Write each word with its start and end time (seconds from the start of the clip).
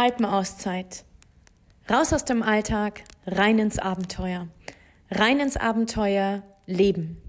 Alpenauszeit. 0.00 1.04
Raus 1.90 2.12
aus 2.12 2.24
dem 2.24 2.44
Alltag, 2.44 3.02
rein 3.26 3.58
ins 3.58 3.80
Abenteuer. 3.80 4.46
Rein 5.10 5.40
ins 5.40 5.56
Abenteuer 5.56 6.44
leben. 6.66 7.20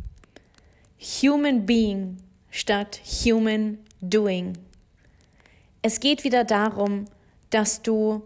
Human 0.99 1.65
Being 1.65 2.17
statt 2.51 3.01
Human 3.25 3.79
Doing. 4.01 4.55
Es 5.81 5.99
geht 5.99 6.23
wieder 6.23 6.43
darum, 6.43 7.05
dass 7.49 7.81
du 7.81 8.21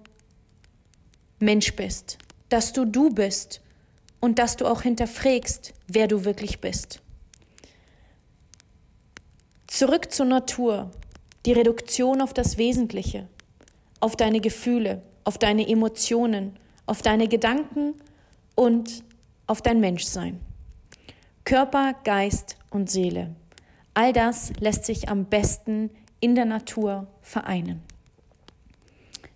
Mensch 1.40 1.74
bist, 1.78 2.18
dass 2.50 2.74
du 2.74 2.84
du 2.84 3.12
bist 3.12 3.62
und 4.20 4.40
dass 4.40 4.58
du 4.58 4.66
auch 4.66 4.82
hinterfragst, 4.82 5.74
wer 5.88 6.10
du 6.10 6.26
wirklich 6.26 6.60
bist. 6.60 7.02
Zurück 9.68 10.12
zur 10.12 10.26
Natur, 10.26 10.92
die 11.46 11.54
Reduktion 11.54 12.20
auf 12.20 12.34
das 12.34 12.58
Wesentliche 12.58 13.30
auf 14.04 14.18
deine 14.18 14.42
Gefühle, 14.42 15.02
auf 15.24 15.38
deine 15.38 15.66
Emotionen, 15.66 16.60
auf 16.86 17.02
deine 17.02 17.30
Gedanken 17.30 17.94
und 18.54 19.02
auf 19.48 19.62
dein 19.62 19.80
Menschsein. 19.80 20.42
Körper, 21.46 21.94
Geist 22.04 22.58
und 22.70 22.92
Seele. 22.92 23.34
All 23.94 24.12
das 24.12 24.52
lässt 24.60 24.84
sich 24.84 25.08
am 25.08 25.24
besten 25.24 25.90
in 26.20 26.36
der 26.36 26.44
Natur 26.44 27.08
vereinen. 27.22 27.82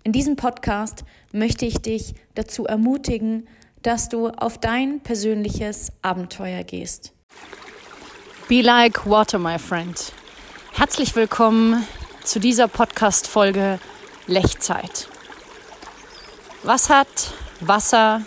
In 0.04 0.12
diesem 0.12 0.36
Podcast 0.36 1.06
möchte 1.32 1.66
ich 1.66 1.78
dich 1.78 2.14
dazu 2.36 2.66
ermutigen, 2.66 3.48
dass 3.84 4.10
du 4.10 4.28
auf 4.28 4.58
dein 4.58 5.00
persönliches 5.00 5.94
Abenteuer 6.02 6.66
gehst. 6.66 7.14
Be 8.50 8.62
like 8.62 9.10
water, 9.10 9.40
my 9.40 9.58
friend. 9.58 10.12
Herzlich 10.74 11.16
willkommen 11.16 11.88
zu 12.26 12.42
dieser 12.42 12.68
Podcast-Folge 12.68 13.80
Lechzeit. 14.28 15.08
Was 16.64 16.90
hat 16.90 17.08
Wasser 17.62 18.22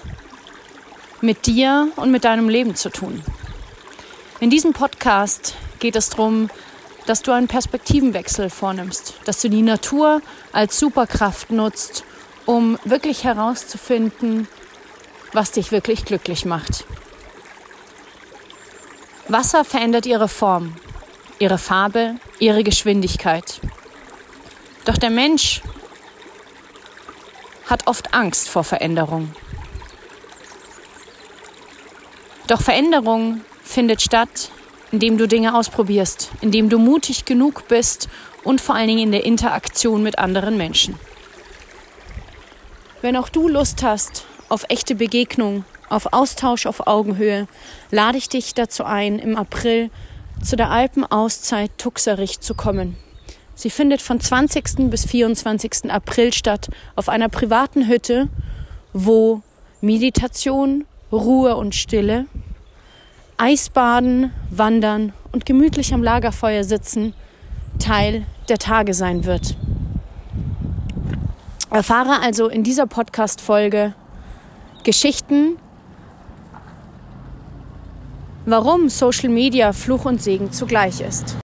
mit 1.20 1.47
dir 1.47 1.92
und 1.97 2.11
mit 2.11 2.24
deinem 2.24 2.48
Leben 2.48 2.74
zu 2.74 2.91
tun? 2.91 3.22
In 4.41 4.48
diesem 4.48 4.72
Podcast 4.72 5.55
geht 5.78 5.97
es 5.97 6.08
darum, 6.08 6.48
dass 7.06 7.22
du 7.22 7.33
einen 7.33 7.48
Perspektivenwechsel 7.48 8.48
vornimmst, 8.48 9.14
dass 9.24 9.42
du 9.42 9.50
die 9.50 9.62
Natur 9.62 10.22
als 10.52 10.78
Superkraft 10.78 11.50
nutzt, 11.50 12.05
um 12.46 12.78
wirklich 12.84 13.24
herauszufinden, 13.24 14.48
was 15.33 15.52
dich 15.52 15.70
wirklich 15.70 16.06
glücklich 16.06 16.46
macht. 16.46 16.84
Wasser 19.28 19.64
verändert 19.64 20.06
ihre 20.06 20.28
Form, 20.28 20.77
ihre 21.39 21.58
Farbe, 21.58 22.17
ihre 22.39 22.64
Geschwindigkeit. 22.64 23.61
Doch 24.86 24.96
der 24.96 25.11
Mensch 25.11 25.61
hat 27.70 27.86
oft 27.86 28.12
Angst 28.12 28.48
vor 28.48 28.64
Veränderung. 28.64 29.32
Doch 32.48 32.60
Veränderung 32.60 33.42
findet 33.62 34.02
statt, 34.02 34.50
indem 34.90 35.16
du 35.16 35.28
Dinge 35.28 35.54
ausprobierst, 35.54 36.32
indem 36.40 36.68
du 36.68 36.78
mutig 36.78 37.24
genug 37.24 37.68
bist 37.68 38.08
und 38.42 38.60
vor 38.60 38.74
allen 38.74 38.88
Dingen 38.88 39.04
in 39.04 39.12
der 39.12 39.24
Interaktion 39.24 40.02
mit 40.02 40.18
anderen 40.18 40.56
Menschen. 40.56 40.98
Wenn 43.02 43.16
auch 43.16 43.28
du 43.28 43.48
Lust 43.48 43.82
hast 43.84 44.27
auf 44.48 44.64
echte 44.68 44.96
Begegnung, 44.96 45.64
auf 45.88 46.12
Austausch 46.12 46.66
auf 46.66 46.86
Augenhöhe, 46.86 47.46
lade 47.90 48.18
ich 48.18 48.28
dich 48.28 48.52
dazu 48.55 48.84
ein, 48.84 49.18
im 49.18 49.36
April 49.36 49.90
zu 50.42 50.56
der 50.56 50.70
Alpenauszeit 50.70 51.70
Tuxerich 51.78 52.40
zu 52.40 52.55
kommen. 52.55 52.96
Sie 53.61 53.69
findet 53.69 54.00
von 54.00 54.19
20. 54.19 54.89
bis 54.89 55.05
24. 55.05 55.91
April 55.91 56.33
statt 56.33 56.70
auf 56.97 57.11
einer 57.11 57.28
privaten 57.28 57.89
Hütte, 57.89 58.30
wo 58.94 59.42
Meditation, 59.83 60.86
Ruhe 61.12 61.55
und 61.56 61.75
Stille, 61.75 62.25
Eisbaden, 63.36 64.33
Wandern 64.48 65.12
und 65.33 65.45
gemütlich 65.45 65.92
am 65.92 66.02
Lagerfeuer 66.02 66.64
sitzen 66.64 67.12
Teil 67.79 68.24
der 68.48 68.57
Tage 68.57 68.95
sein 68.95 69.27
wird. 69.27 69.58
Erfahre 71.68 72.23
also 72.23 72.48
in 72.48 72.64
dieser 72.64 72.86
Podcast-Folge 72.86 73.92
Geschichten, 74.84 75.58
warum 78.46 78.89
Social 78.89 79.29
Media 79.29 79.74
Fluch 79.74 80.07
und 80.07 80.23
Segen 80.23 80.51
zugleich 80.51 81.02
ist. 81.02 81.36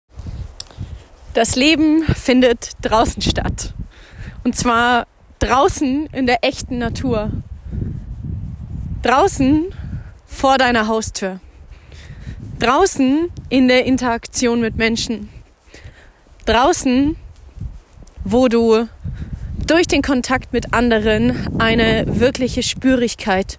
Das 1.36 1.54
Leben 1.54 2.02
findet 2.02 2.70
draußen 2.80 3.20
statt. 3.20 3.74
Und 4.42 4.56
zwar 4.56 5.06
draußen 5.38 6.06
in 6.06 6.26
der 6.26 6.42
echten 6.42 6.78
Natur. 6.78 7.30
Draußen 9.02 9.66
vor 10.24 10.56
deiner 10.56 10.86
Haustür. 10.88 11.40
Draußen 12.58 13.30
in 13.50 13.68
der 13.68 13.84
Interaktion 13.84 14.62
mit 14.62 14.76
Menschen. 14.76 15.28
Draußen, 16.46 17.16
wo 18.24 18.48
du 18.48 18.88
durch 19.66 19.86
den 19.86 20.00
Kontakt 20.00 20.54
mit 20.54 20.72
anderen 20.72 21.60
eine 21.60 22.06
wirkliche 22.18 22.62
Spürigkeit 22.62 23.58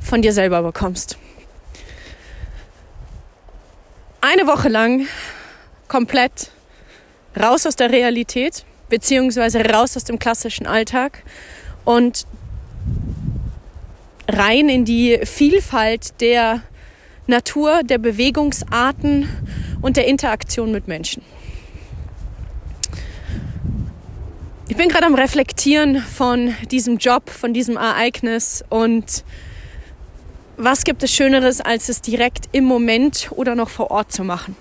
von 0.00 0.22
dir 0.22 0.32
selber 0.32 0.64
bekommst. 0.64 1.18
Eine 4.20 4.48
Woche 4.48 4.68
lang 4.68 5.06
komplett 5.86 6.50
raus 7.40 7.66
aus 7.66 7.76
der 7.76 7.90
Realität, 7.90 8.64
beziehungsweise 8.88 9.64
raus 9.64 9.96
aus 9.96 10.04
dem 10.04 10.18
klassischen 10.18 10.66
Alltag 10.66 11.22
und 11.84 12.26
rein 14.28 14.68
in 14.68 14.84
die 14.84 15.20
Vielfalt 15.24 16.20
der 16.20 16.62
Natur, 17.26 17.82
der 17.82 17.98
Bewegungsarten 17.98 19.28
und 19.80 19.96
der 19.96 20.06
Interaktion 20.06 20.72
mit 20.72 20.88
Menschen. 20.88 21.22
Ich 24.68 24.76
bin 24.76 24.88
gerade 24.88 25.06
am 25.06 25.14
Reflektieren 25.14 25.98
von 25.98 26.54
diesem 26.70 26.96
Job, 26.96 27.28
von 27.30 27.52
diesem 27.52 27.76
Ereignis 27.76 28.64
und 28.70 29.24
was 30.56 30.84
gibt 30.84 31.02
es 31.02 31.12
Schöneres, 31.12 31.60
als 31.60 31.88
es 31.88 32.00
direkt 32.00 32.48
im 32.52 32.64
Moment 32.64 33.28
oder 33.32 33.54
noch 33.54 33.68
vor 33.68 33.90
Ort 33.90 34.12
zu 34.12 34.24
machen. 34.24 34.56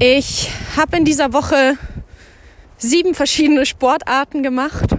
Ich 0.00 0.48
habe 0.76 0.96
in 0.96 1.04
dieser 1.04 1.32
Woche 1.32 1.76
sieben 2.76 3.14
verschiedene 3.14 3.66
Sportarten 3.66 4.44
gemacht, 4.44 4.90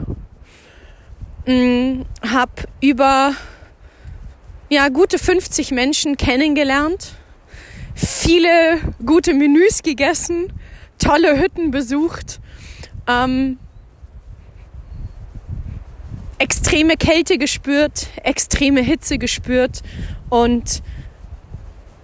hm, 1.46 2.06
habe 2.22 2.52
über 2.82 3.34
ja, 4.68 4.90
gute 4.90 5.18
50 5.18 5.72
Menschen 5.72 6.18
kennengelernt, 6.18 7.14
viele 7.96 8.80
gute 9.06 9.34
Menüs 9.34 9.84
gegessen, 9.84 10.52
tolle 10.98 11.40
Hütten 11.40 11.72
besucht, 11.72 12.42
ähm, 13.08 13.58
extreme 16.40 16.98
Kälte 16.98 17.38
gespürt, 17.38 18.10
extreme 18.26 18.82
Hitze 18.82 19.18
gespürt 19.18 19.82
und 20.30 20.84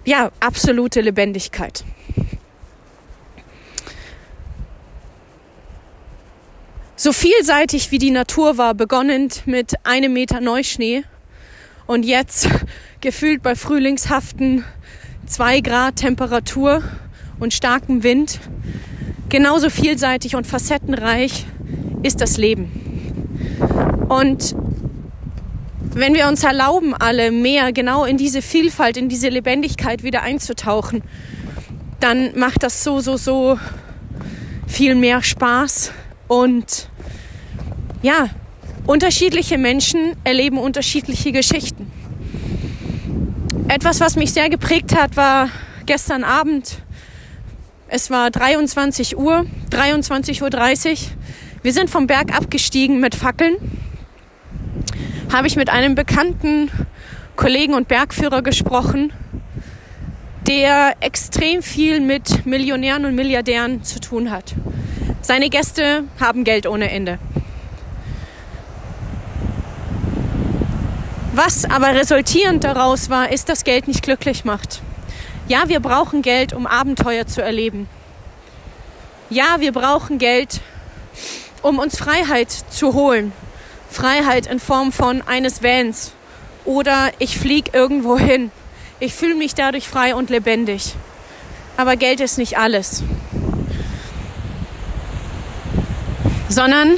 ja, 0.06 0.30
absolute 0.40 1.02
Lebendigkeit. 1.02 1.84
So 6.96 7.12
vielseitig 7.12 7.90
wie 7.92 7.98
die 7.98 8.10
Natur 8.10 8.56
war, 8.56 8.74
begonnend 8.74 9.46
mit 9.46 9.74
einem 9.84 10.14
Meter 10.14 10.40
Neuschnee 10.40 11.04
und 11.86 12.04
jetzt 12.04 12.48
gefühlt 13.02 13.42
bei 13.42 13.54
frühlingshaften 13.54 14.64
zwei 15.26 15.60
Grad 15.60 15.96
Temperatur 15.96 16.82
und 17.38 17.52
starkem 17.52 18.02
Wind. 18.02 18.40
Genauso 19.28 19.68
vielseitig 19.68 20.36
und 20.36 20.46
facettenreich 20.46 21.44
ist 22.02 22.22
das 22.22 22.38
Leben. 22.38 22.70
Und 24.08 24.54
wenn 25.92 26.14
wir 26.14 26.28
uns 26.28 26.44
erlauben, 26.44 26.94
alle 26.94 27.30
mehr 27.30 27.72
genau 27.72 28.04
in 28.04 28.16
diese 28.16 28.40
Vielfalt, 28.40 28.96
in 28.96 29.08
diese 29.08 29.28
Lebendigkeit 29.28 30.02
wieder 30.02 30.22
einzutauchen, 30.22 31.02
dann 32.00 32.38
macht 32.38 32.62
das 32.62 32.84
so, 32.84 33.00
so, 33.00 33.16
so 33.16 33.58
viel 34.66 34.94
mehr 34.94 35.22
Spaß 35.22 35.92
und 36.28 36.88
ja, 38.02 38.28
unterschiedliche 38.86 39.58
Menschen 39.58 40.16
erleben 40.24 40.58
unterschiedliche 40.58 41.32
Geschichten. 41.32 41.90
Etwas, 43.68 44.00
was 44.00 44.16
mich 44.16 44.32
sehr 44.32 44.48
geprägt 44.48 44.96
hat, 44.96 45.16
war 45.16 45.48
gestern 45.86 46.22
Abend. 46.22 46.78
Es 47.88 48.10
war 48.10 48.30
23 48.30 49.16
Uhr, 49.16 49.46
23.30 49.70 50.90
Uhr. 50.90 50.96
Wir 51.62 51.72
sind 51.72 51.90
vom 51.90 52.06
Berg 52.06 52.36
abgestiegen 52.36 53.00
mit 53.00 53.14
Fackeln. 53.14 53.56
Habe 55.32 55.48
ich 55.48 55.56
mit 55.56 55.68
einem 55.68 55.94
bekannten 55.94 56.70
Kollegen 57.34 57.74
und 57.74 57.88
Bergführer 57.88 58.42
gesprochen, 58.42 59.12
der 60.46 60.94
extrem 61.00 61.62
viel 61.62 62.00
mit 62.00 62.46
Millionären 62.46 63.04
und 63.04 63.14
Milliardären 63.14 63.82
zu 63.82 64.00
tun 64.00 64.30
hat. 64.30 64.54
Seine 65.26 65.50
Gäste 65.50 66.04
haben 66.20 66.44
Geld 66.44 66.68
ohne 66.68 66.88
Ende. 66.88 67.18
Was 71.32 71.64
aber 71.64 71.96
resultierend 71.96 72.62
daraus 72.62 73.10
war, 73.10 73.32
ist, 73.32 73.48
dass 73.48 73.64
Geld 73.64 73.88
nicht 73.88 74.04
glücklich 74.04 74.44
macht. 74.44 74.82
Ja, 75.48 75.68
wir 75.68 75.80
brauchen 75.80 76.22
Geld, 76.22 76.52
um 76.52 76.68
Abenteuer 76.68 77.26
zu 77.26 77.42
erleben. 77.42 77.88
Ja, 79.28 79.56
wir 79.58 79.72
brauchen 79.72 80.18
Geld, 80.18 80.60
um 81.60 81.80
uns 81.80 81.98
Freiheit 81.98 82.52
zu 82.52 82.94
holen. 82.94 83.32
Freiheit 83.90 84.46
in 84.46 84.60
Form 84.60 84.92
von 84.92 85.22
eines 85.22 85.60
Vans 85.60 86.12
oder 86.64 87.10
ich 87.18 87.36
fliege 87.36 87.72
irgendwo 87.72 88.16
hin. 88.16 88.52
Ich 89.00 89.12
fühle 89.12 89.34
mich 89.34 89.56
dadurch 89.56 89.88
frei 89.88 90.14
und 90.14 90.30
lebendig. 90.30 90.94
Aber 91.76 91.96
Geld 91.96 92.20
ist 92.20 92.38
nicht 92.38 92.58
alles. 92.58 93.02
Sondern 96.48 96.96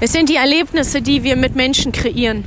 es 0.00 0.12
sind 0.12 0.28
die 0.28 0.36
Erlebnisse, 0.36 1.02
die 1.02 1.24
wir 1.24 1.36
mit 1.36 1.56
Menschen 1.56 1.92
kreieren. 1.92 2.44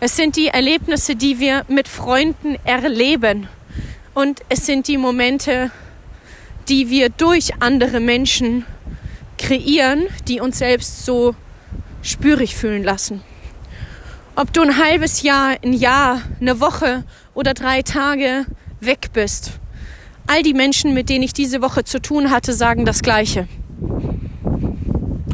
Es 0.00 0.16
sind 0.16 0.36
die 0.36 0.48
Erlebnisse, 0.48 1.16
die 1.16 1.38
wir 1.38 1.64
mit 1.68 1.88
Freunden 1.88 2.56
erleben. 2.64 3.48
Und 4.14 4.40
es 4.48 4.66
sind 4.66 4.88
die 4.88 4.96
Momente, 4.96 5.70
die 6.68 6.88
wir 6.88 7.10
durch 7.10 7.60
andere 7.60 8.00
Menschen 8.00 8.64
kreieren, 9.38 10.06
die 10.28 10.40
uns 10.40 10.58
selbst 10.58 11.04
so 11.04 11.34
spürig 12.02 12.54
fühlen 12.56 12.84
lassen. 12.84 13.22
Ob 14.36 14.52
du 14.52 14.62
ein 14.62 14.78
halbes 14.78 15.22
Jahr, 15.22 15.56
ein 15.62 15.72
Jahr, 15.72 16.22
eine 16.40 16.60
Woche 16.60 17.04
oder 17.34 17.54
drei 17.54 17.82
Tage 17.82 18.46
weg 18.80 19.10
bist. 19.12 19.52
All 20.26 20.42
die 20.42 20.54
Menschen, 20.54 20.94
mit 20.94 21.08
denen 21.08 21.22
ich 21.22 21.32
diese 21.32 21.60
Woche 21.60 21.84
zu 21.84 22.00
tun 22.00 22.30
hatte, 22.30 22.52
sagen 22.52 22.84
das 22.84 23.02
Gleiche. 23.02 23.46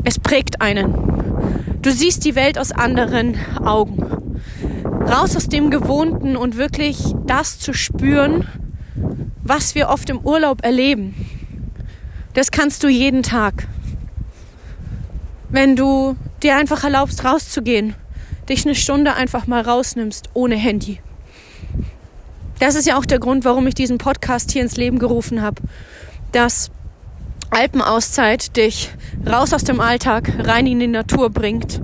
Es 0.04 0.18
prägt 0.18 0.60
einen. 0.60 1.78
Du 1.82 1.90
siehst 1.90 2.24
die 2.24 2.34
Welt 2.34 2.58
aus 2.58 2.72
anderen 2.72 3.36
Augen. 3.64 4.40
Raus 5.06 5.36
aus 5.36 5.48
dem 5.48 5.70
Gewohnten 5.70 6.36
und 6.36 6.56
wirklich 6.56 7.14
das 7.26 7.58
zu 7.58 7.72
spüren, 7.72 8.46
was 9.42 9.74
wir 9.74 9.88
oft 9.88 10.08
im 10.10 10.20
Urlaub 10.20 10.64
erleben. 10.64 11.14
Das 12.34 12.50
kannst 12.50 12.82
du 12.84 12.88
jeden 12.88 13.22
Tag. 13.22 13.66
Wenn 15.48 15.74
du 15.74 16.16
dir 16.42 16.56
einfach 16.56 16.84
erlaubst, 16.84 17.24
rauszugehen, 17.24 17.94
dich 18.48 18.64
eine 18.64 18.74
Stunde 18.74 19.14
einfach 19.14 19.46
mal 19.46 19.62
rausnimmst 19.62 20.30
ohne 20.32 20.56
Handy. 20.56 21.00
Das 22.60 22.74
ist 22.74 22.86
ja 22.86 22.98
auch 22.98 23.06
der 23.06 23.18
Grund, 23.18 23.44
warum 23.44 23.66
ich 23.66 23.74
diesen 23.74 23.98
Podcast 23.98 24.52
hier 24.52 24.62
ins 24.62 24.76
Leben 24.76 24.98
gerufen 24.98 25.42
habe. 25.42 25.62
Dass 26.32 26.70
Alpenauszeit 27.50 28.56
dich 28.56 28.90
raus 29.26 29.52
aus 29.52 29.64
dem 29.64 29.80
Alltag, 29.80 30.32
rein 30.38 30.66
in 30.66 30.78
die 30.80 30.86
Natur 30.86 31.30
bringt. 31.30 31.82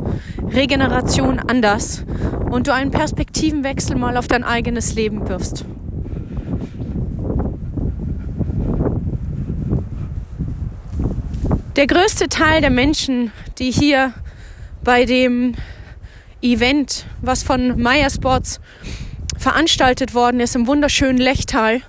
Regeneration 0.52 1.40
anders 1.40 2.04
und 2.50 2.68
du 2.68 2.72
einen 2.72 2.90
Perspektivenwechsel 2.92 3.96
mal 3.96 4.16
auf 4.16 4.28
dein 4.28 4.44
eigenes 4.44 4.94
Leben 4.94 5.28
wirfst. 5.28 5.64
Der 11.74 11.86
größte 11.86 12.28
Teil 12.28 12.62
der 12.62 12.70
Menschen, 12.70 13.32
die 13.58 13.70
hier 13.70 14.14
bei 14.82 15.04
dem 15.04 15.54
Event, 16.40 17.06
was 17.20 17.42
von 17.42 17.78
Meyer 17.80 18.08
Sports 18.08 18.60
veranstaltet 19.36 20.14
worden 20.14 20.40
ist 20.40 20.56
im 20.56 20.66
wunderschönen 20.66 21.18
Lechtal, 21.18 21.82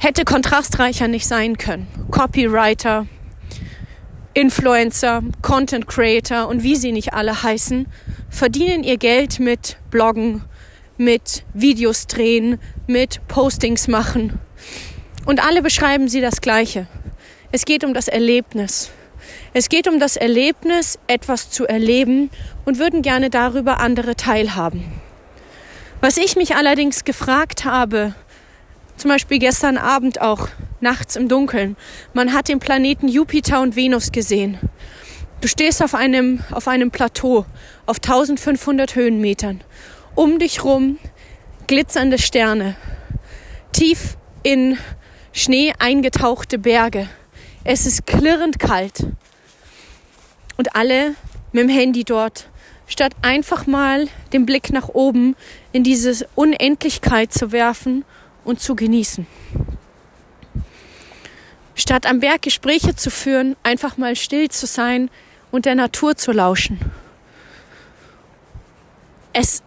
hätte 0.00 0.24
kontrastreicher 0.24 1.08
nicht 1.08 1.28
sein 1.28 1.58
können. 1.58 1.86
Copywriter, 2.10 3.06
Influencer, 4.32 5.22
Content 5.42 5.86
Creator 5.86 6.48
und 6.48 6.62
wie 6.62 6.74
sie 6.74 6.90
nicht 6.90 7.12
alle 7.12 7.42
heißen, 7.42 7.86
verdienen 8.30 8.82
ihr 8.82 8.96
Geld 8.96 9.40
mit 9.40 9.76
Bloggen, 9.90 10.42
mit 10.96 11.44
Videos 11.52 12.06
drehen, 12.06 12.58
mit 12.86 13.20
Postings 13.28 13.88
machen. 13.88 14.40
Und 15.26 15.44
alle 15.46 15.60
beschreiben 15.60 16.08
sie 16.08 16.22
das 16.22 16.40
Gleiche. 16.40 16.86
Es 17.52 17.66
geht 17.66 17.84
um 17.84 17.92
das 17.92 18.08
Erlebnis. 18.08 18.90
Es 19.52 19.68
geht 19.68 19.86
um 19.86 20.00
das 20.00 20.16
Erlebnis, 20.16 20.98
etwas 21.08 21.50
zu 21.50 21.66
erleben 21.66 22.30
und 22.64 22.78
würden 22.78 23.02
gerne 23.02 23.28
darüber 23.28 23.80
andere 23.80 24.16
teilhaben. 24.16 24.84
Was 26.00 26.16
ich 26.16 26.36
mich 26.36 26.56
allerdings 26.56 27.04
gefragt 27.04 27.66
habe, 27.66 28.14
zum 29.00 29.08
Beispiel 29.08 29.38
gestern 29.38 29.78
Abend 29.78 30.20
auch, 30.20 30.48
nachts 30.80 31.16
im 31.16 31.28
Dunkeln, 31.28 31.76
man 32.12 32.34
hat 32.34 32.48
den 32.48 32.58
Planeten 32.60 33.08
Jupiter 33.08 33.62
und 33.62 33.74
Venus 33.74 34.12
gesehen. 34.12 34.58
Du 35.40 35.48
stehst 35.48 35.82
auf 35.82 35.94
einem, 35.94 36.40
auf 36.50 36.68
einem 36.68 36.90
Plateau 36.90 37.46
auf 37.86 37.96
1500 37.96 38.94
Höhenmetern. 38.94 39.62
Um 40.14 40.38
dich 40.38 40.64
rum 40.64 40.98
glitzernde 41.66 42.18
Sterne. 42.18 42.76
Tief 43.72 44.18
in 44.42 44.76
Schnee 45.32 45.72
eingetauchte 45.78 46.58
Berge. 46.58 47.08
Es 47.64 47.86
ist 47.86 48.06
klirrend 48.06 48.58
kalt. 48.58 49.06
Und 50.58 50.76
alle 50.76 51.14
mit 51.52 51.62
dem 51.62 51.70
Handy 51.70 52.04
dort, 52.04 52.50
statt 52.86 53.12
einfach 53.22 53.66
mal 53.66 54.08
den 54.34 54.44
Blick 54.44 54.70
nach 54.72 54.90
oben 54.90 55.36
in 55.72 55.84
diese 55.84 56.28
Unendlichkeit 56.34 57.32
zu 57.32 57.50
werfen 57.50 58.04
und 58.44 58.60
zu 58.60 58.74
genießen. 58.74 59.26
Statt 61.74 62.06
am 62.06 62.20
Berg 62.20 62.42
Gespräche 62.42 62.94
zu 62.94 63.10
führen, 63.10 63.56
einfach 63.62 63.96
mal 63.96 64.16
still 64.16 64.50
zu 64.50 64.66
sein 64.66 65.10
und 65.50 65.64
der 65.64 65.74
Natur 65.74 66.16
zu 66.16 66.32
lauschen. 66.32 66.78
Es, 69.32 69.62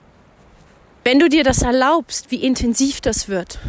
wenn 1.04 1.20
du 1.20 1.30
dir 1.30 1.44
das 1.44 1.62
erlaubst, 1.62 2.30
wie 2.32 2.44
intensiv 2.44 3.02
das 3.02 3.30
wird, 3.30 3.60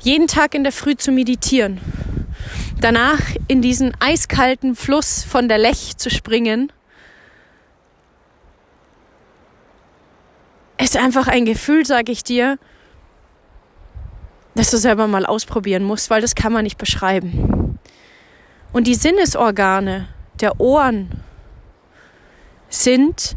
jeden 0.00 0.26
Tag 0.26 0.54
in 0.54 0.62
der 0.62 0.72
Früh 0.72 0.96
zu 0.96 1.12
meditieren, 1.12 1.80
danach 2.80 3.20
in 3.48 3.62
diesen 3.62 3.92
eiskalten 4.00 4.74
Fluss 4.74 5.22
von 5.24 5.48
der 5.48 5.58
Lech 5.58 5.96
zu 5.96 6.10
springen, 6.10 6.72
ist 10.80 10.96
einfach 10.96 11.28
ein 11.28 11.44
Gefühl, 11.44 11.84
sage 11.84 12.12
ich 12.12 12.24
dir, 12.24 12.58
dass 14.58 14.70
du 14.70 14.76
selber 14.76 15.06
mal 15.06 15.24
ausprobieren 15.24 15.84
musst, 15.84 16.10
weil 16.10 16.20
das 16.20 16.34
kann 16.34 16.52
man 16.52 16.64
nicht 16.64 16.78
beschreiben. 16.78 17.78
Und 18.72 18.86
die 18.86 18.94
Sinnesorgane 18.94 20.08
der 20.40 20.60
Ohren 20.60 21.10
sind 22.68 23.36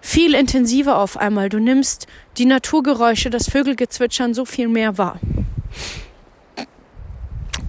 viel 0.00 0.34
intensiver 0.34 0.98
auf 0.98 1.16
einmal. 1.16 1.48
Du 1.48 1.58
nimmst 1.58 2.06
die 2.36 2.44
Naturgeräusche, 2.44 3.30
das 3.30 3.48
Vögelgezwitschern 3.48 4.34
so 4.34 4.44
viel 4.44 4.68
mehr 4.68 4.98
wahr 4.98 5.18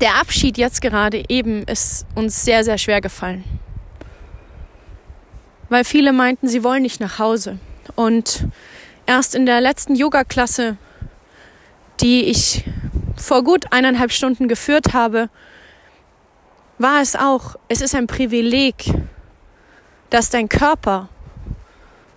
der 0.02 0.16
Abschied 0.16 0.58
jetzt 0.58 0.82
gerade 0.82 1.24
eben 1.30 1.64
ist 1.64 2.06
uns 2.16 2.44
sehr, 2.44 2.64
sehr 2.64 2.78
schwer 2.78 3.02
gefallen. 3.02 3.44
Weil 5.70 5.84
viele 5.84 6.14
meinten, 6.14 6.48
sie 6.48 6.64
wollen 6.64 6.84
nicht 6.84 7.00
nach 7.00 7.18
Hause. 7.18 7.58
Und 7.96 8.46
erst 9.06 9.36
in 9.36 9.46
der 9.46 9.62
letzten 9.62 9.96
Yoga-Klasse, 9.96 10.78
die 12.02 12.26
ich 12.26 12.64
vor 13.16 13.44
gut 13.44 13.72
eineinhalb 13.72 14.12
Stunden 14.12 14.48
geführt 14.48 14.94
habe, 14.94 15.30
war 16.78 17.02
es 17.02 17.16
auch, 17.16 17.56
es 17.70 17.82
ist 17.82 17.96
ein 17.96 18.08
Privileg, 18.08 18.92
dass 20.10 20.30
dein 20.30 20.50
Körper 20.50 21.10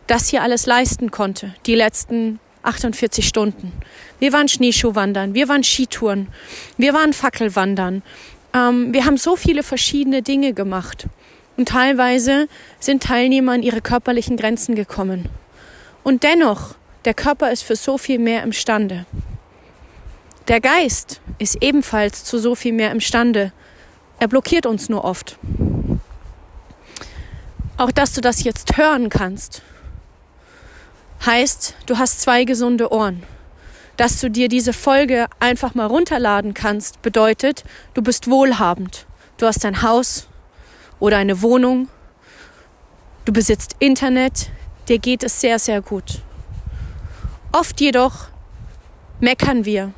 das 0.06 0.28
hier 0.28 0.42
alles 0.42 0.66
leisten 0.66 1.10
konnte, 1.10 1.54
die 1.66 1.74
letzten 1.74 2.40
48 2.62 3.26
Stunden. 3.26 3.72
Wir 4.18 4.32
waren 4.32 4.48
Schneeschuhwandern, 4.48 5.34
wir 5.34 5.48
waren 5.48 5.62
Skitouren, 5.62 6.28
wir 6.76 6.92
waren 6.92 7.12
Fackelwandern. 7.12 8.02
Ähm, 8.54 8.92
wir 8.92 9.04
haben 9.04 9.16
so 9.16 9.36
viele 9.36 9.62
verschiedene 9.62 10.22
Dinge 10.22 10.52
gemacht. 10.52 11.06
Und 11.56 11.68
teilweise 11.68 12.48
sind 12.78 13.02
Teilnehmer 13.02 13.52
an 13.52 13.62
ihre 13.62 13.80
körperlichen 13.80 14.36
Grenzen 14.36 14.74
gekommen. 14.74 15.28
Und 16.04 16.22
dennoch, 16.22 16.74
der 17.04 17.14
Körper 17.14 17.50
ist 17.50 17.62
für 17.62 17.76
so 17.76 17.98
viel 17.98 18.18
mehr 18.18 18.42
imstande. 18.42 19.06
Der 20.48 20.62
Geist 20.62 21.20
ist 21.38 21.62
ebenfalls 21.62 22.24
zu 22.24 22.38
so 22.38 22.54
viel 22.54 22.72
mehr 22.72 22.90
imstande. 22.90 23.52
Er 24.18 24.28
blockiert 24.28 24.64
uns 24.64 24.88
nur 24.88 25.04
oft. 25.04 25.38
Auch 27.76 27.92
dass 27.92 28.14
du 28.14 28.22
das 28.22 28.42
jetzt 28.42 28.78
hören 28.78 29.10
kannst, 29.10 29.60
heißt, 31.24 31.74
du 31.84 31.98
hast 31.98 32.22
zwei 32.22 32.44
gesunde 32.44 32.90
Ohren. 32.90 33.22
Dass 33.98 34.20
du 34.20 34.30
dir 34.30 34.48
diese 34.48 34.72
Folge 34.72 35.26
einfach 35.38 35.74
mal 35.74 35.86
runterladen 35.86 36.54
kannst, 36.54 37.02
bedeutet, 37.02 37.64
du 37.92 38.00
bist 38.00 38.30
wohlhabend. 38.30 39.06
Du 39.36 39.46
hast 39.46 39.66
ein 39.66 39.82
Haus 39.82 40.28
oder 40.98 41.18
eine 41.18 41.42
Wohnung. 41.42 41.88
Du 43.26 43.34
besitzt 43.34 43.76
Internet. 43.80 44.50
Dir 44.88 44.98
geht 44.98 45.22
es 45.22 45.42
sehr, 45.42 45.58
sehr 45.58 45.82
gut. 45.82 46.22
Oft 47.52 47.80
jedoch 47.80 48.28
meckern 49.20 49.64
wir, 49.64 49.92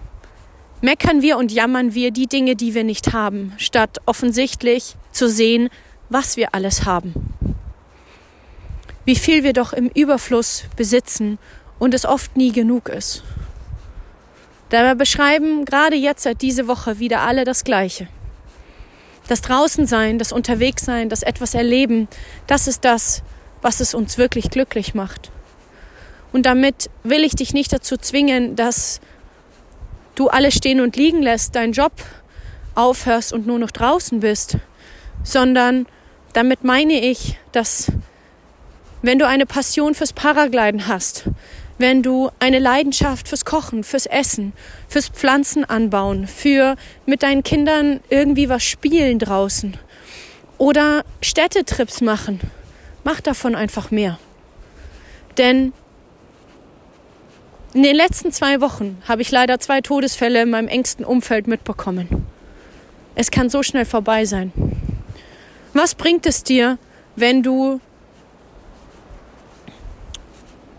meckern 0.81 1.23
wir 1.23 1.37
und 1.37 1.53
jammern 1.53 1.95
wir 1.95 2.11
die 2.11 2.27
Dinge, 2.27 2.57
die 2.57 2.75
wir 2.75 2.85
nicht 2.85 3.13
haben, 3.13 3.53
statt 3.57 3.99
offensichtlich 4.07 4.97
zu 5.13 5.29
sehen, 5.29 5.69
was 6.09 6.37
wir 6.37 6.55
alles 6.55 6.85
haben. 6.85 7.15
Wie 9.05 9.17
viel 9.17 9.43
wir 9.43 9.53
doch 9.53 9.73
im 9.73 9.89
Überfluss 9.89 10.65
besitzen 10.77 11.39
und 11.79 11.95
es 11.95 12.05
oft 12.05 12.37
nie 12.37 12.53
genug 12.53 12.89
ist. 12.89 13.23
Dabei 14.69 14.95
beschreiben 14.95 15.65
gerade 15.65 15.97
jetzt 15.97 16.23
seit 16.23 16.43
diese 16.43 16.69
Woche 16.69 16.99
wieder 17.01 17.23
alle 17.23 17.45
das 17.45 17.65
Gleiche. 17.65 18.09
Das 19.27 19.41
Draußensein, 19.43 20.19
das 20.19 20.33
Unterwegssein, 20.33 21.09
das 21.09 21.23
etwas 21.23 21.55
erleben, 21.55 22.09
das 22.47 22.69
ist 22.69 22.85
das, 22.85 23.23
was 23.63 23.81
es 23.81 23.95
uns 23.95 24.19
wirklich 24.19 24.51
glücklich 24.51 24.95
macht. 24.95 25.31
Und 26.33 26.47
damit 26.47 26.91
will 27.03 27.25
ich 27.25 27.35
dich 27.35 27.53
nicht 27.53 27.73
dazu 27.73 27.97
zwingen, 27.97 28.55
dass 28.55 29.01
du 30.21 30.29
alles 30.29 30.55
stehen 30.55 30.81
und 30.81 30.97
liegen 30.97 31.23
lässt, 31.23 31.57
deinen 31.57 31.73
Job 31.73 31.93
aufhörst 32.75 33.33
und 33.33 33.47
nur 33.47 33.59
noch 33.59 33.71
draußen 33.71 34.21
bist, 34.21 34.59
sondern 35.25 35.87
damit 36.35 36.63
meine 36.63 37.01
ich, 37.01 37.39
dass 37.53 37.91
wenn 39.01 39.19
du 39.19 39.27
eine 39.27 39.47
Passion 39.47 39.95
fürs 39.95 40.13
Paragliden 40.13 40.87
hast, 40.87 41.25
wenn 41.79 42.03
du 42.03 42.31
eine 42.39 42.59
Leidenschaft 42.59 43.29
fürs 43.29 43.47
Kochen, 43.47 43.83
fürs 43.83 44.05
Essen, 44.05 44.53
fürs 44.89 45.09
Pflanzen 45.09 45.65
anbauen, 45.65 46.27
für 46.27 46.77
mit 47.07 47.23
deinen 47.23 47.43
Kindern 47.43 48.01
irgendwie 48.11 48.51
was 48.51 48.63
spielen 48.63 49.19
draußen 49.19 49.79
oder 50.59 51.03
Städtetrips 51.23 52.03
machen, 52.03 52.41
mach 53.05 53.23
davon 53.23 53.55
einfach 53.55 53.91
mehr. 53.91 54.19
Denn 55.39 55.73
in 57.73 57.83
den 57.85 57.95
letzten 57.95 58.33
zwei 58.33 58.61
Wochen 58.61 59.01
habe 59.07 59.23
ich 59.23 59.31
leider 59.31 59.61
zwei 59.61 59.81
Todesfälle 59.81 60.43
in 60.43 60.51
meinem 60.51 60.69
engsten 60.69 61.05
Umfeld 61.05 61.47
mitbekommen. 61.47 62.27
Es 63.15 63.31
kann 63.31 63.49
so 63.49 63.63
schnell 63.63 63.85
vorbei 63.85 64.25
sein. 64.25 64.53
Was 65.73 65.95
bringt 65.95 66.27
es 66.27 66.43
dir, 66.43 66.79
wenn 67.15 67.43
du 67.43 67.81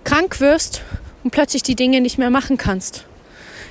krank 0.04 0.42
wirst 0.42 0.82
und 1.24 1.32
plötzlich 1.32 1.64
die 1.64 1.76
Dinge 1.76 2.02
nicht 2.02 2.18
mehr 2.18 2.30
machen 2.30 2.58
kannst? 2.58 3.06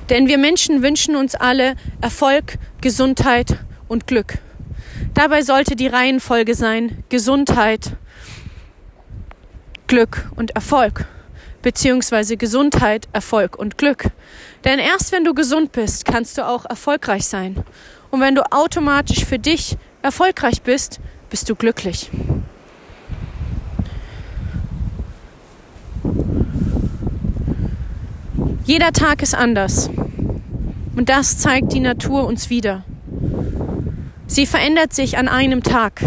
Denn 0.08 0.26
wir 0.26 0.38
Menschen 0.38 0.82
wünschen 0.82 1.14
uns 1.14 1.34
alle 1.34 1.76
Erfolg, 2.00 2.54
Gesundheit 2.80 3.58
und 3.86 4.06
Glück. 4.06 4.38
Dabei 5.12 5.42
sollte 5.42 5.76
die 5.76 5.88
Reihenfolge 5.88 6.54
sein 6.54 7.04
Gesundheit, 7.10 7.92
Glück 9.86 10.30
und 10.36 10.52
Erfolg 10.52 11.04
beziehungsweise 11.62 12.36
Gesundheit, 12.36 13.08
Erfolg 13.12 13.58
und 13.58 13.78
Glück. 13.78 14.06
Denn 14.64 14.78
erst 14.78 15.12
wenn 15.12 15.24
du 15.24 15.34
gesund 15.34 15.72
bist, 15.72 16.04
kannst 16.04 16.38
du 16.38 16.46
auch 16.46 16.64
erfolgreich 16.64 17.26
sein. 17.26 17.62
Und 18.10 18.20
wenn 18.20 18.34
du 18.34 18.42
automatisch 18.52 19.24
für 19.24 19.38
dich 19.38 19.76
erfolgreich 20.02 20.62
bist, 20.62 21.00
bist 21.28 21.48
du 21.48 21.54
glücklich. 21.54 22.10
Jeder 28.64 28.92
Tag 28.92 29.22
ist 29.22 29.34
anders. 29.34 29.90
Und 30.96 31.08
das 31.08 31.38
zeigt 31.38 31.72
die 31.72 31.80
Natur 31.80 32.26
uns 32.26 32.50
wieder. 32.50 32.84
Sie 34.26 34.46
verändert 34.46 34.92
sich 34.92 35.18
an 35.18 35.28
einem 35.28 35.62
Tag. 35.62 36.02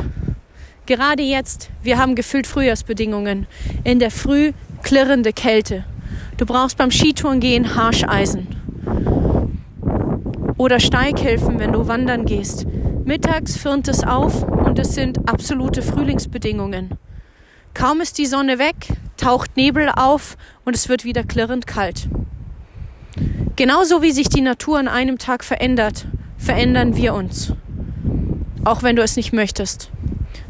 Gerade 0.85 1.23
jetzt, 1.23 1.69
wir 1.81 1.97
haben 1.97 2.15
gefühlt 2.15 2.47
Frühjahrsbedingungen. 2.47 3.47
In 3.83 3.99
der 3.99 4.11
Früh 4.11 4.53
klirrende 4.83 5.33
Kälte. 5.33 5.85
Du 6.37 6.45
brauchst 6.45 6.77
beim 6.77 6.91
Skitouren 6.91 7.39
gehen 7.39 7.75
Harscheisen. 7.75 8.47
Oder 10.57 10.79
Steighilfen, 10.79 11.59
wenn 11.59 11.71
du 11.71 11.87
wandern 11.87 12.25
gehst. 12.25 12.67
Mittags 13.05 13.57
firnt 13.57 13.87
es 13.87 14.03
auf 14.03 14.43
und 14.43 14.79
es 14.79 14.93
sind 14.93 15.27
absolute 15.27 15.81
Frühlingsbedingungen. 15.81 16.91
Kaum 17.73 18.01
ist 18.01 18.17
die 18.17 18.27
Sonne 18.27 18.59
weg, 18.59 18.75
taucht 19.17 19.57
Nebel 19.57 19.89
auf 19.89 20.37
und 20.63 20.75
es 20.75 20.89
wird 20.89 21.03
wieder 21.03 21.23
klirrend 21.23 21.65
kalt. 21.65 22.07
Genauso 23.55 24.01
wie 24.01 24.11
sich 24.11 24.29
die 24.29 24.41
Natur 24.41 24.79
an 24.79 24.87
einem 24.87 25.17
Tag 25.17 25.43
verändert, 25.43 26.07
verändern 26.37 26.95
wir 26.95 27.13
uns. 27.13 27.53
Auch 28.63 28.83
wenn 28.83 28.95
du 28.95 29.03
es 29.03 29.15
nicht 29.15 29.33
möchtest. 29.33 29.89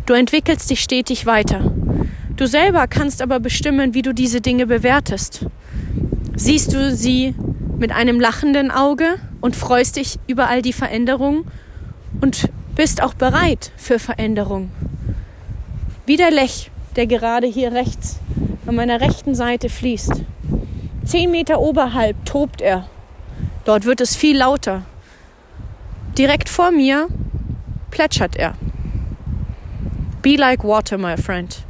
Du 0.05 0.13
entwickelst 0.13 0.69
dich 0.69 0.81
stetig 0.81 1.25
weiter. 1.25 1.73
Du 2.35 2.47
selber 2.47 2.87
kannst 2.87 3.21
aber 3.21 3.39
bestimmen, 3.39 3.93
wie 3.93 4.01
du 4.01 4.13
diese 4.13 4.41
Dinge 4.41 4.65
bewertest. 4.65 5.45
Siehst 6.35 6.73
du 6.73 6.95
sie 6.95 7.35
mit 7.77 7.91
einem 7.91 8.19
lachenden 8.19 8.71
Auge 8.71 9.15
und 9.39 9.55
freust 9.55 9.97
dich 9.97 10.17
über 10.25 10.47
all 10.47 10.61
die 10.63 10.73
Veränderungen 10.73 11.45
und 12.21 12.49
bist 12.75 13.03
auch 13.03 13.13
bereit 13.13 13.71
für 13.77 13.99
Veränderung. 13.99 14.71
Wie 16.07 16.17
der 16.17 16.31
Lech, 16.31 16.71
der 16.95 17.05
gerade 17.05 17.45
hier 17.45 17.71
rechts 17.71 18.19
an 18.65 18.75
meiner 18.75 18.99
rechten 18.99 19.35
Seite 19.35 19.69
fließt. 19.69 20.23
Zehn 21.05 21.29
Meter 21.29 21.59
oberhalb 21.59 22.25
tobt 22.25 22.61
er. 22.61 22.87
Dort 23.65 23.85
wird 23.85 24.01
es 24.01 24.15
viel 24.15 24.37
lauter. 24.37 24.83
Direkt 26.17 26.49
vor 26.49 26.71
mir 26.71 27.07
plätschert 27.91 28.35
er. 28.37 28.53
Be 30.21 30.35
like 30.35 30.63
water, 30.63 30.97
my 30.97 31.17
friend. 31.17 31.62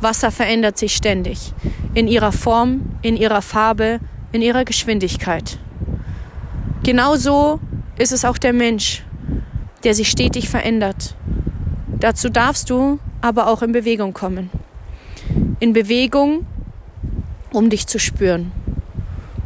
Wasser 0.00 0.30
verändert 0.30 0.78
sich 0.78 0.94
ständig. 0.94 1.52
In 1.94 2.08
ihrer 2.08 2.32
Form, 2.32 2.82
in 3.02 3.16
ihrer 3.16 3.42
Farbe, 3.42 4.00
in 4.32 4.42
ihrer 4.42 4.64
Geschwindigkeit. 4.64 5.58
Genauso 6.82 7.60
ist 7.98 8.12
es 8.12 8.24
auch 8.24 8.38
der 8.38 8.52
Mensch, 8.52 9.02
der 9.84 9.94
sich 9.94 10.08
stetig 10.08 10.48
verändert. 10.48 11.14
Dazu 11.98 12.28
darfst 12.28 12.70
du 12.70 12.98
aber 13.20 13.48
auch 13.48 13.62
in 13.62 13.72
Bewegung 13.72 14.12
kommen. 14.12 14.50
In 15.60 15.72
Bewegung, 15.72 16.46
um 17.52 17.70
dich 17.70 17.86
zu 17.86 17.98
spüren, 17.98 18.52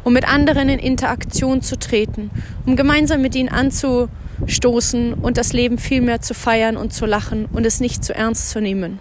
um 0.03 0.13
mit 0.13 0.29
anderen 0.29 0.69
in 0.69 0.79
Interaktion 0.79 1.63
zu 1.63 1.79
treten, 1.79 2.31
um 2.67 2.75
gemeinsam 2.75 3.23
mit 3.23 3.35
ihnen 3.37 3.49
anzustoßen 3.49 5.15
und 5.15 5.37
das 5.37 5.53
Leben 5.53 5.79
viel 5.79 6.01
mehr 6.01 6.21
zu 6.21 6.35
feiern 6.35 6.77
und 6.77 6.93
zu 6.93 7.07
lachen 7.07 7.47
und 7.53 7.65
es 7.65 7.81
nicht 7.81 8.05
zu 8.05 8.15
ernst 8.15 8.51
zu 8.51 8.61
nehmen. 8.61 8.99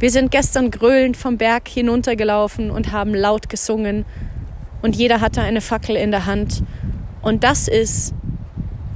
Wir 0.00 0.10
sind 0.10 0.30
gestern 0.30 0.70
gröhlend 0.70 1.18
vom 1.18 1.36
Berg 1.36 1.68
hinuntergelaufen 1.68 2.70
und 2.70 2.90
haben 2.90 3.14
laut 3.14 3.50
gesungen 3.50 4.06
und 4.80 4.96
jeder 4.96 5.20
hatte 5.20 5.42
eine 5.42 5.60
Fackel 5.60 5.94
in 5.94 6.10
der 6.10 6.24
Hand. 6.24 6.62
Und 7.20 7.44
das 7.44 7.68
ist 7.68 8.14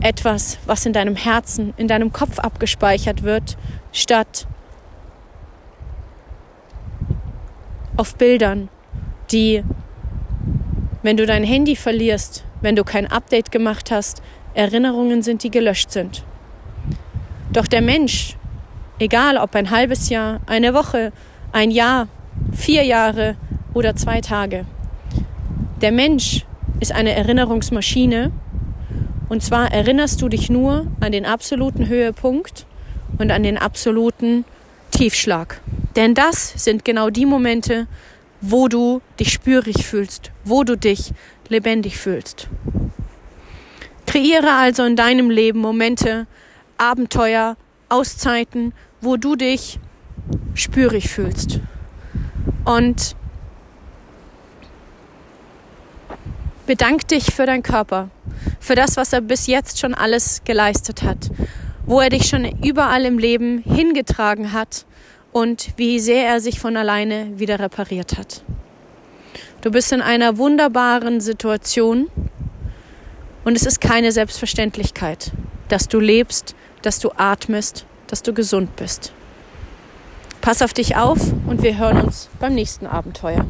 etwas, 0.00 0.58
was 0.64 0.87
in 0.87 0.94
deinem 0.94 1.14
Herzen, 1.14 1.75
in 1.76 1.88
deinem 1.88 2.11
Kopf 2.11 2.38
abgespeichert 2.38 3.23
wird, 3.23 3.58
statt 3.92 4.46
auf 7.99 8.16
Bildern, 8.16 8.70
die, 9.30 9.62
wenn 11.02 11.18
du 11.18 11.26
dein 11.26 11.44
Handy 11.44 11.76
verlierst, 11.76 12.46
wenn 12.62 12.76
du 12.76 12.82
kein 12.82 13.06
Update 13.06 13.52
gemacht 13.52 13.90
hast, 13.90 14.23
Erinnerungen 14.54 15.23
sind, 15.23 15.42
die 15.42 15.50
gelöscht 15.50 15.90
sind. 15.90 16.25
Doch 17.52 17.66
der 17.66 17.82
Mensch 17.82 18.38
Egal 18.98 19.36
ob 19.38 19.54
ein 19.56 19.70
halbes 19.70 20.08
Jahr, 20.08 20.40
eine 20.46 20.72
Woche, 20.72 21.12
ein 21.52 21.70
Jahr, 21.70 22.08
vier 22.52 22.84
Jahre 22.84 23.36
oder 23.72 23.96
zwei 23.96 24.20
Tage. 24.20 24.66
Der 25.80 25.92
Mensch 25.92 26.44
ist 26.80 26.92
eine 26.92 27.12
Erinnerungsmaschine 27.12 28.30
und 29.28 29.42
zwar 29.42 29.72
erinnerst 29.72 30.22
du 30.22 30.28
dich 30.28 30.48
nur 30.48 30.86
an 31.00 31.12
den 31.12 31.26
absoluten 31.26 31.88
Höhepunkt 31.88 32.66
und 33.18 33.30
an 33.30 33.42
den 33.42 33.58
absoluten 33.58 34.44
Tiefschlag. 34.90 35.60
Denn 35.96 36.14
das 36.14 36.52
sind 36.56 36.84
genau 36.84 37.10
die 37.10 37.26
Momente, 37.26 37.86
wo 38.40 38.68
du 38.68 39.00
dich 39.18 39.32
spürig 39.32 39.86
fühlst, 39.86 40.30
wo 40.44 40.64
du 40.64 40.76
dich 40.76 41.12
lebendig 41.48 41.98
fühlst. 41.98 42.48
Kreiere 44.06 44.52
also 44.52 44.84
in 44.84 44.96
deinem 44.96 45.30
Leben 45.30 45.60
Momente, 45.60 46.26
Abenteuer, 46.76 47.56
Auszeiten, 47.94 48.72
wo 49.00 49.16
du 49.16 49.36
dich 49.36 49.78
spürig 50.54 51.08
fühlst. 51.08 51.60
Und 52.64 53.14
bedank 56.66 57.06
dich 57.08 57.32
für 57.32 57.46
deinen 57.46 57.62
Körper, 57.62 58.10
für 58.58 58.74
das, 58.74 58.96
was 58.96 59.12
er 59.12 59.20
bis 59.20 59.46
jetzt 59.46 59.78
schon 59.78 59.94
alles 59.94 60.42
geleistet 60.44 61.02
hat, 61.02 61.30
wo 61.86 62.00
er 62.00 62.10
dich 62.10 62.26
schon 62.26 62.44
überall 62.62 63.04
im 63.04 63.18
Leben 63.18 63.58
hingetragen 63.58 64.52
hat 64.52 64.86
und 65.32 65.68
wie 65.76 66.00
sehr 66.00 66.26
er 66.26 66.40
sich 66.40 66.58
von 66.58 66.76
alleine 66.76 67.38
wieder 67.38 67.60
repariert 67.60 68.16
hat. 68.18 68.42
Du 69.60 69.70
bist 69.70 69.92
in 69.92 70.00
einer 70.00 70.36
wunderbaren 70.38 71.20
Situation 71.20 72.08
und 73.44 73.56
es 73.56 73.66
ist 73.66 73.80
keine 73.80 74.10
Selbstverständlichkeit, 74.12 75.32
dass 75.68 75.88
du 75.88 76.00
lebst, 76.00 76.54
dass 76.84 76.98
du 76.98 77.10
atmest, 77.16 77.86
dass 78.08 78.22
du 78.22 78.34
gesund 78.34 78.76
bist. 78.76 79.12
Pass 80.40 80.60
auf 80.60 80.74
dich 80.74 80.96
auf 80.96 81.18
und 81.46 81.62
wir 81.62 81.78
hören 81.78 82.02
uns 82.02 82.28
beim 82.38 82.54
nächsten 82.54 82.86
Abenteuer. 82.86 83.46